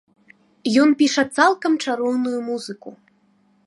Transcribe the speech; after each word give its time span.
Ён 0.85 0.89
піша 1.03 1.23
цалкам 1.41 1.79
чароўную 1.87 2.39
музыку. 2.51 2.89